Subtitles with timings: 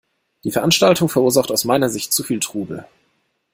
[0.45, 2.87] Die Veranstaltung verursacht aus meiner Sicht zu viel Trubel.